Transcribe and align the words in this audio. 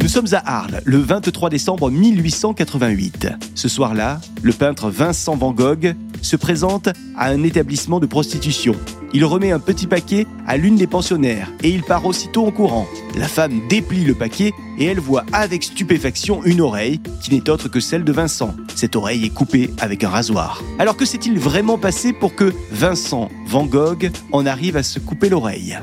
Nous 0.00 0.08
sommes 0.08 0.26
à 0.32 0.58
Arles, 0.58 0.80
le 0.84 0.98
23 0.98 1.50
décembre 1.50 1.90
1888. 1.90 3.28
Ce 3.54 3.68
soir-là, 3.68 4.20
le 4.42 4.52
peintre 4.52 4.90
Vincent 4.90 5.36
Van 5.36 5.52
Gogh 5.52 5.94
se 6.20 6.36
présente 6.36 6.88
à 7.16 7.28
un 7.28 7.42
établissement 7.42 7.98
de 7.98 8.06
prostitution. 8.06 8.74
Il 9.14 9.24
remet 9.24 9.50
un 9.50 9.58
petit 9.58 9.86
paquet 9.86 10.26
à 10.46 10.56
l'une 10.56 10.76
des 10.76 10.86
pensionnaires 10.86 11.50
et 11.62 11.70
il 11.70 11.82
part 11.82 12.04
aussitôt 12.04 12.46
en 12.46 12.50
courant. 12.50 12.86
La 13.16 13.28
femme 13.28 13.60
déplie 13.68 14.04
le 14.04 14.14
paquet 14.14 14.52
et 14.78 14.84
elle 14.84 15.00
voit 15.00 15.24
avec 15.32 15.64
stupéfaction 15.64 16.44
une 16.44 16.60
oreille 16.60 17.00
qui 17.22 17.34
n'est 17.34 17.48
autre 17.48 17.68
que 17.68 17.80
celle 17.80 18.04
de 18.04 18.12
Vincent. 18.12 18.54
Cette 18.74 18.94
oreille 18.94 19.24
est 19.24 19.34
coupée 19.34 19.70
avec 19.78 20.04
un 20.04 20.10
rasoir. 20.10 20.62
Alors 20.78 20.96
que 20.96 21.06
s'est-il 21.06 21.38
vraiment 21.38 21.78
passé 21.78 22.12
pour 22.12 22.34
que 22.34 22.52
Vincent 22.70 23.30
Van 23.46 23.64
Gogh 23.64 24.10
en 24.32 24.44
arrive 24.44 24.76
à 24.76 24.82
se 24.82 24.98
couper 24.98 25.30
l'oreille? 25.30 25.78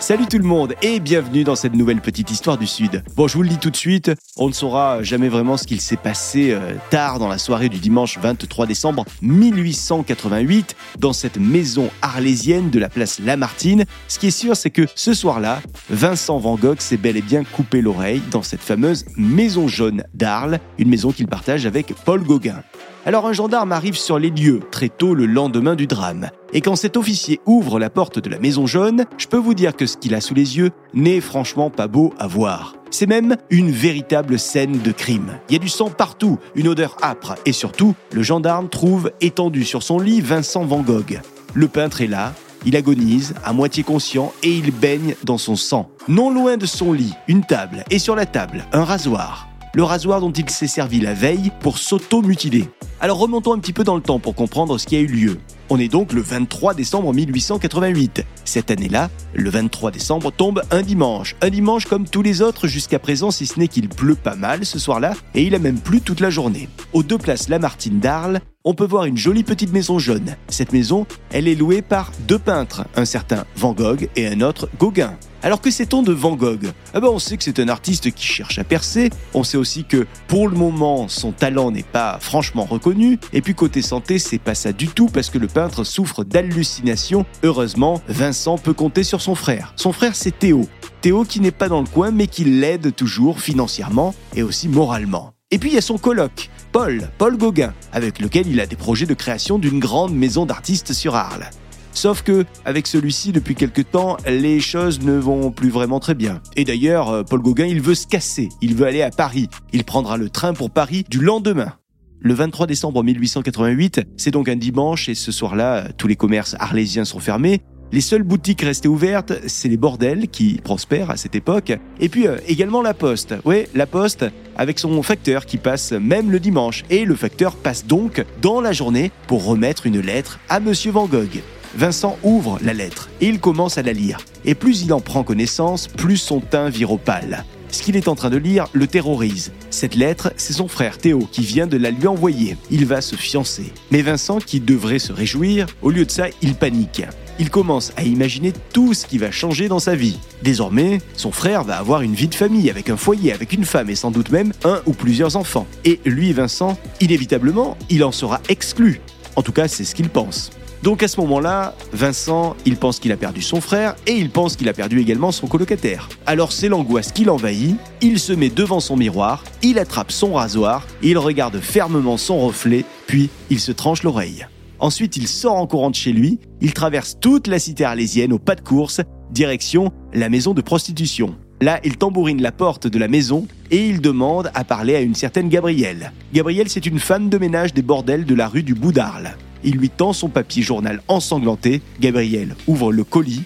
Salut 0.00 0.24
tout 0.26 0.38
le 0.38 0.44
monde 0.44 0.74
et 0.80 0.98
bienvenue 0.98 1.44
dans 1.44 1.54
cette 1.54 1.74
nouvelle 1.74 2.00
petite 2.00 2.30
histoire 2.30 2.56
du 2.56 2.66
Sud. 2.66 3.04
Bon, 3.16 3.28
je 3.28 3.34
vous 3.34 3.42
le 3.42 3.50
dis 3.50 3.58
tout 3.58 3.68
de 3.68 3.76
suite, 3.76 4.10
on 4.38 4.48
ne 4.48 4.52
saura 4.54 5.02
jamais 5.02 5.28
vraiment 5.28 5.58
ce 5.58 5.66
qu'il 5.66 5.78
s'est 5.78 5.98
passé 5.98 6.52
euh, 6.52 6.72
tard 6.88 7.18
dans 7.18 7.28
la 7.28 7.36
soirée 7.36 7.68
du 7.68 7.78
dimanche 7.78 8.16
23 8.16 8.64
décembre 8.64 9.04
1888 9.20 10.74
dans 10.98 11.12
cette 11.12 11.36
maison 11.36 11.90
arlésienne 12.00 12.70
de 12.70 12.78
la 12.78 12.88
place 12.88 13.18
Lamartine. 13.18 13.84
Ce 14.08 14.18
qui 14.18 14.28
est 14.28 14.30
sûr, 14.30 14.56
c'est 14.56 14.70
que 14.70 14.86
ce 14.94 15.12
soir-là, 15.12 15.60
Vincent 15.90 16.38
Van 16.38 16.56
Gogh 16.56 16.80
s'est 16.80 16.96
bel 16.96 17.18
et 17.18 17.22
bien 17.22 17.44
coupé 17.44 17.82
l'oreille 17.82 18.22
dans 18.30 18.42
cette 18.42 18.62
fameuse 18.62 19.04
maison 19.18 19.68
jaune 19.68 20.04
d'Arles, 20.14 20.60
une 20.78 20.88
maison 20.88 21.12
qu'il 21.12 21.28
partage 21.28 21.66
avec 21.66 21.94
Paul 22.06 22.24
Gauguin. 22.24 22.62
Alors 23.06 23.26
un 23.26 23.32
gendarme 23.32 23.72
arrive 23.72 23.96
sur 23.96 24.18
les 24.18 24.28
lieux 24.28 24.60
très 24.70 24.90
tôt 24.90 25.14
le 25.14 25.24
lendemain 25.24 25.74
du 25.74 25.86
drame. 25.86 26.28
Et 26.52 26.60
quand 26.60 26.76
cet 26.76 26.98
officier 26.98 27.40
ouvre 27.46 27.78
la 27.78 27.88
porte 27.88 28.18
de 28.18 28.28
la 28.28 28.38
maison 28.38 28.66
jaune, 28.66 29.06
je 29.16 29.26
peux 29.26 29.38
vous 29.38 29.54
dire 29.54 29.74
que 29.74 29.86
ce 29.86 29.96
qu'il 29.96 30.14
a 30.14 30.20
sous 30.20 30.34
les 30.34 30.58
yeux 30.58 30.70
n'est 30.92 31.22
franchement 31.22 31.70
pas 31.70 31.88
beau 31.88 32.12
à 32.18 32.26
voir. 32.26 32.74
C'est 32.90 33.06
même 33.06 33.36
une 33.48 33.70
véritable 33.70 34.38
scène 34.38 34.80
de 34.80 34.92
crime. 34.92 35.38
Il 35.48 35.54
y 35.54 35.56
a 35.56 35.60
du 35.60 35.68
sang 35.68 35.88
partout, 35.88 36.38
une 36.54 36.68
odeur 36.68 36.96
âpre, 37.02 37.36
et 37.46 37.52
surtout, 37.52 37.94
le 38.12 38.22
gendarme 38.22 38.68
trouve 38.68 39.12
étendu 39.20 39.64
sur 39.64 39.82
son 39.82 39.98
lit 39.98 40.20
Vincent 40.20 40.64
Van 40.64 40.80
Gogh. 40.80 41.20
Le 41.54 41.68
peintre 41.68 42.02
est 42.02 42.08
là, 42.08 42.34
il 42.66 42.76
agonise, 42.76 43.34
à 43.44 43.52
moitié 43.52 43.82
conscient, 43.82 44.32
et 44.42 44.50
il 44.50 44.72
baigne 44.72 45.14
dans 45.24 45.38
son 45.38 45.56
sang. 45.56 45.90
Non 46.08 46.30
loin 46.30 46.56
de 46.56 46.66
son 46.66 46.92
lit, 46.92 47.14
une 47.28 47.44
table, 47.44 47.84
et 47.90 47.98
sur 47.98 48.16
la 48.16 48.26
table, 48.26 48.66
un 48.72 48.84
rasoir. 48.84 49.49
Le 49.72 49.84
rasoir 49.84 50.20
dont 50.20 50.32
il 50.32 50.50
s'est 50.50 50.66
servi 50.66 51.00
la 51.00 51.14
veille 51.14 51.52
pour 51.60 51.78
s'auto-mutiler. 51.78 52.68
Alors 53.00 53.18
remontons 53.18 53.54
un 53.54 53.58
petit 53.60 53.72
peu 53.72 53.84
dans 53.84 53.94
le 53.94 54.02
temps 54.02 54.18
pour 54.18 54.34
comprendre 54.34 54.76
ce 54.78 54.86
qui 54.86 54.96
a 54.96 55.00
eu 55.00 55.06
lieu. 55.06 55.38
On 55.68 55.78
est 55.78 55.86
donc 55.86 56.12
le 56.12 56.20
23 56.20 56.74
décembre 56.74 57.14
1888. 57.14 58.24
Cette 58.44 58.72
année-là, 58.72 59.10
le 59.32 59.48
23 59.48 59.92
décembre 59.92 60.32
tombe 60.32 60.62
un 60.72 60.82
dimanche. 60.82 61.36
Un 61.40 61.50
dimanche 61.50 61.86
comme 61.86 62.08
tous 62.08 62.22
les 62.22 62.42
autres 62.42 62.66
jusqu'à 62.66 62.98
présent, 62.98 63.30
si 63.30 63.46
ce 63.46 63.60
n'est 63.60 63.68
qu'il 63.68 63.88
pleut 63.88 64.16
pas 64.16 64.34
mal 64.34 64.66
ce 64.66 64.80
soir-là, 64.80 65.14
et 65.36 65.44
il 65.44 65.54
a 65.54 65.60
même 65.60 65.78
plu 65.78 66.00
toute 66.00 66.18
la 66.18 66.30
journée. 66.30 66.68
Aux 66.92 67.04
deux 67.04 67.18
places 67.18 67.48
Lamartine 67.48 68.00
d'Arles, 68.00 68.40
on 68.62 68.74
peut 68.74 68.84
voir 68.84 69.06
une 69.06 69.16
jolie 69.16 69.42
petite 69.42 69.72
maison 69.72 69.98
jaune. 69.98 70.36
Cette 70.48 70.72
maison, 70.72 71.06
elle 71.32 71.48
est 71.48 71.54
louée 71.54 71.80
par 71.80 72.12
deux 72.28 72.38
peintres, 72.38 72.84
un 72.94 73.06
certain 73.06 73.46
Van 73.56 73.72
Gogh 73.72 74.10
et 74.16 74.26
un 74.26 74.42
autre 74.42 74.68
Gauguin. 74.78 75.16
Alors 75.42 75.62
que 75.62 75.70
sait-on 75.70 76.02
de 76.02 76.12
Van 76.12 76.36
Gogh? 76.36 76.70
Ah 76.92 77.00
ben 77.00 77.08
On 77.08 77.18
sait 77.18 77.38
que 77.38 77.44
c'est 77.44 77.58
un 77.58 77.68
artiste 77.70 78.10
qui 78.10 78.26
cherche 78.26 78.58
à 78.58 78.64
percer, 78.64 79.08
on 79.32 79.44
sait 79.44 79.56
aussi 79.56 79.84
que 79.84 80.06
pour 80.28 80.46
le 80.46 80.56
moment 80.56 81.08
son 81.08 81.32
talent 81.32 81.70
n'est 81.70 81.82
pas 81.82 82.18
franchement 82.20 82.64
reconnu, 82.64 83.18
et 83.32 83.40
puis 83.40 83.54
côté 83.54 83.80
santé 83.80 84.18
c'est 84.18 84.38
pas 84.38 84.54
ça 84.54 84.72
du 84.72 84.88
tout 84.88 85.06
parce 85.06 85.30
que 85.30 85.38
le 85.38 85.46
peintre 85.46 85.82
souffre 85.82 86.22
d'hallucinations. 86.22 87.24
Heureusement, 87.42 88.02
Vincent 88.08 88.58
peut 88.58 88.74
compter 88.74 89.04
sur 89.04 89.22
son 89.22 89.34
frère. 89.34 89.72
Son 89.76 89.92
frère 89.92 90.14
c'est 90.14 90.38
Théo. 90.38 90.68
Théo 91.00 91.24
qui 91.24 91.40
n'est 91.40 91.50
pas 91.50 91.70
dans 91.70 91.80
le 91.80 91.88
coin 91.88 92.10
mais 92.10 92.26
qui 92.26 92.44
l'aide 92.44 92.94
toujours 92.94 93.40
financièrement 93.40 94.14
et 94.36 94.42
aussi 94.42 94.68
moralement. 94.68 95.32
Et 95.52 95.58
puis 95.58 95.70
il 95.70 95.74
y 95.74 95.78
a 95.78 95.82
son 95.82 95.98
coloc, 95.98 96.48
Paul, 96.70 97.10
Paul 97.18 97.36
Gauguin, 97.36 97.74
avec 97.92 98.20
lequel 98.20 98.46
il 98.46 98.60
a 98.60 98.66
des 98.66 98.76
projets 98.76 99.06
de 99.06 99.14
création 99.14 99.58
d'une 99.58 99.80
grande 99.80 100.14
maison 100.14 100.46
d'artistes 100.46 100.92
sur 100.92 101.16
Arles. 101.16 101.50
Sauf 101.92 102.22
que, 102.22 102.44
avec 102.64 102.86
celui-ci, 102.86 103.32
depuis 103.32 103.56
quelque 103.56 103.82
temps, 103.82 104.16
les 104.28 104.60
choses 104.60 105.00
ne 105.00 105.18
vont 105.18 105.50
plus 105.50 105.70
vraiment 105.70 105.98
très 105.98 106.14
bien. 106.14 106.40
Et 106.54 106.62
d'ailleurs, 106.64 107.08
euh, 107.08 107.22
Paul 107.24 107.42
Gauguin, 107.42 107.66
il 107.66 107.80
veut 107.80 107.96
se 107.96 108.06
casser. 108.06 108.48
Il 108.60 108.76
veut 108.76 108.86
aller 108.86 109.02
à 109.02 109.10
Paris. 109.10 109.48
Il 109.72 109.82
prendra 109.82 110.16
le 110.16 110.30
train 110.30 110.54
pour 110.54 110.70
Paris 110.70 111.04
du 111.10 111.18
lendemain. 111.18 111.72
Le 112.20 112.32
23 112.32 112.68
décembre 112.68 113.02
1888, 113.02 114.02
c'est 114.16 114.30
donc 114.30 114.48
un 114.48 114.54
dimanche 114.54 115.08
et 115.08 115.16
ce 115.16 115.32
soir-là, 115.32 115.88
tous 115.98 116.06
les 116.06 116.16
commerces 116.16 116.54
arlésiens 116.60 117.04
sont 117.04 117.18
fermés. 117.18 117.60
Les 117.92 118.00
seules 118.00 118.22
boutiques 118.22 118.62
restées 118.62 118.88
ouvertes, 118.88 119.32
c'est 119.48 119.68
les 119.68 119.76
bordels 119.76 120.28
qui 120.28 120.60
prospèrent 120.62 121.10
à 121.10 121.16
cette 121.16 121.34
époque. 121.34 121.72
Et 121.98 122.08
puis 122.08 122.28
euh, 122.28 122.36
également 122.46 122.82
la 122.82 122.94
poste. 122.94 123.34
Oui, 123.44 123.64
la 123.74 123.86
poste 123.86 124.24
avec 124.56 124.78
son 124.78 125.02
facteur 125.02 125.44
qui 125.44 125.56
passe 125.56 125.90
même 125.90 126.30
le 126.30 126.38
dimanche. 126.38 126.84
Et 126.88 127.04
le 127.04 127.16
facteur 127.16 127.56
passe 127.56 127.86
donc 127.86 128.24
dans 128.40 128.60
la 128.60 128.72
journée 128.72 129.10
pour 129.26 129.44
remettre 129.44 129.86
une 129.86 130.00
lettre 130.00 130.38
à 130.48 130.60
Monsieur 130.60 130.92
Van 130.92 131.06
Gogh. 131.06 131.42
Vincent 131.74 132.16
ouvre 132.22 132.60
la 132.62 132.74
lettre 132.74 133.10
et 133.20 133.26
il 133.26 133.40
commence 133.40 133.76
à 133.76 133.82
la 133.82 133.92
lire. 133.92 134.18
Et 134.44 134.54
plus 134.54 134.82
il 134.82 134.92
en 134.92 135.00
prend 135.00 135.24
connaissance, 135.24 135.88
plus 135.88 136.16
son 136.16 136.38
teint 136.40 136.68
vire 136.68 136.96
pâle. 136.96 137.44
Ce 137.72 137.82
qu'il 137.82 137.96
est 137.96 138.08
en 138.08 138.14
train 138.14 138.30
de 138.30 138.36
lire 138.36 138.66
le 138.72 138.86
terrorise. 138.86 139.52
Cette 139.70 139.96
lettre, 139.96 140.32
c'est 140.36 140.52
son 140.52 140.68
frère 140.68 140.98
Théo 140.98 141.28
qui 141.30 141.42
vient 141.42 141.66
de 141.66 141.76
la 141.76 141.90
lui 141.90 142.06
envoyer. 142.06 142.56
Il 142.70 142.86
va 142.86 143.00
se 143.00 143.16
fiancer. 143.16 143.72
Mais 143.90 144.02
Vincent, 144.02 144.38
qui 144.38 144.60
devrait 144.60 144.98
se 145.00 145.12
réjouir, 145.12 145.66
au 145.82 145.90
lieu 145.90 146.04
de 146.04 146.10
ça, 146.10 146.26
il 146.42 146.54
panique. 146.54 147.02
Il 147.40 147.48
commence 147.48 147.92
à 147.96 148.04
imaginer 148.04 148.52
tout 148.74 148.92
ce 148.92 149.06
qui 149.06 149.16
va 149.16 149.30
changer 149.30 149.68
dans 149.68 149.78
sa 149.78 149.96
vie. 149.96 150.18
Désormais, 150.42 151.00
son 151.16 151.32
frère 151.32 151.64
va 151.64 151.78
avoir 151.78 152.02
une 152.02 152.12
vie 152.12 152.28
de 152.28 152.34
famille 152.34 152.68
avec 152.68 152.90
un 152.90 152.98
foyer, 152.98 153.32
avec 153.32 153.54
une 153.54 153.64
femme 153.64 153.88
et 153.88 153.94
sans 153.94 154.10
doute 154.10 154.30
même 154.30 154.52
un 154.62 154.82
ou 154.84 154.92
plusieurs 154.92 155.36
enfants. 155.36 155.66
Et 155.86 156.00
lui, 156.04 156.34
Vincent, 156.34 156.78
inévitablement, 157.00 157.78
il 157.88 158.04
en 158.04 158.12
sera 158.12 158.42
exclu. 158.50 159.00
En 159.36 159.42
tout 159.42 159.52
cas, 159.52 159.68
c'est 159.68 159.84
ce 159.84 159.94
qu'il 159.94 160.10
pense. 160.10 160.50
Donc 160.82 161.02
à 161.02 161.08
ce 161.08 161.18
moment-là, 161.20 161.74
Vincent, 161.94 162.56
il 162.66 162.76
pense 162.76 163.00
qu'il 163.00 163.10
a 163.10 163.16
perdu 163.16 163.40
son 163.40 163.62
frère 163.62 163.96
et 164.06 164.12
il 164.12 164.28
pense 164.28 164.56
qu'il 164.56 164.68
a 164.68 164.74
perdu 164.74 165.00
également 165.00 165.32
son 165.32 165.46
colocataire. 165.46 166.10
Alors 166.26 166.52
c'est 166.52 166.68
l'angoisse 166.68 167.10
qui 167.10 167.24
l'envahit, 167.24 167.76
il 168.02 168.18
se 168.18 168.34
met 168.34 168.50
devant 168.50 168.80
son 168.80 168.96
miroir, 168.96 169.44
il 169.62 169.78
attrape 169.78 170.12
son 170.12 170.34
rasoir, 170.34 170.86
il 171.02 171.16
regarde 171.16 171.58
fermement 171.60 172.18
son 172.18 172.38
reflet, 172.38 172.84
puis 173.06 173.30
il 173.48 173.60
se 173.60 173.72
tranche 173.72 174.02
l'oreille. 174.02 174.46
Ensuite, 174.80 175.16
il 175.18 175.28
sort 175.28 175.56
en 175.56 175.66
courant 175.66 175.90
de 175.90 175.94
chez 175.94 176.12
lui, 176.12 176.38
il 176.62 176.72
traverse 176.72 177.18
toute 177.20 177.46
la 177.46 177.58
cité 177.58 177.84
arlésienne 177.84 178.32
au 178.32 178.38
pas 178.38 178.54
de 178.54 178.62
course, 178.62 179.02
direction 179.30 179.92
la 180.14 180.30
maison 180.30 180.54
de 180.54 180.62
prostitution. 180.62 181.36
Là, 181.60 181.78
il 181.84 181.98
tambourine 181.98 182.40
la 182.40 182.52
porte 182.52 182.86
de 182.86 182.98
la 182.98 183.06
maison 183.06 183.46
et 183.70 183.86
il 183.86 184.00
demande 184.00 184.50
à 184.54 184.64
parler 184.64 184.96
à 184.96 185.02
une 185.02 185.14
certaine 185.14 185.50
Gabrielle. 185.50 186.12
Gabrielle, 186.32 186.70
c'est 186.70 186.86
une 186.86 186.98
femme 186.98 187.28
de 187.28 187.36
ménage 187.36 187.74
des 187.74 187.82
bordels 187.82 188.24
de 188.24 188.34
la 188.34 188.48
rue 188.48 188.62
du 188.62 188.74
Bout 188.74 188.92
d'Arles. 188.92 189.36
Il 189.62 189.76
lui 189.76 189.90
tend 189.90 190.14
son 190.14 190.30
papier 190.30 190.62
journal 190.62 191.02
ensanglanté. 191.08 191.82
Gabrielle 192.00 192.56
ouvre 192.66 192.90
le 192.92 193.04
colis 193.04 193.42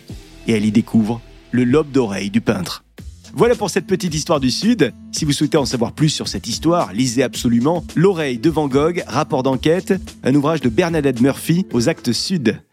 et 0.47 0.53
elle 0.53 0.65
y 0.65 0.71
découvre 0.71 1.21
le 1.51 1.65
lobe 1.65 1.91
d'oreille 1.91 2.31
du 2.31 2.41
peintre. 2.41 2.85
Voilà 3.37 3.57
pour 3.57 3.69
cette 3.69 3.89
petite 3.89 4.15
histoire 4.15 4.39
du 4.39 4.51
Sud. 4.51 4.93
Si 5.11 5.25
vous 5.25 5.33
souhaitez 5.33 5.57
en 5.57 5.65
savoir 5.65 5.93
plus 5.93 6.09
sur 6.09 6.29
cette 6.29 6.47
histoire, 6.47 6.93
lisez 6.93 7.25
absolument 7.25 7.85
L'oreille 7.97 8.39
de 8.39 8.49
Van 8.49 8.69
Gogh, 8.69 9.03
rapport 9.09 9.43
d'enquête, 9.43 9.93
un 10.23 10.35
ouvrage 10.37 10.61
de 10.61 10.69
Bernadette 10.69 11.21
Murphy 11.21 11.67
aux 11.73 11.89
actes 11.89 12.13
Sud. 12.13 12.65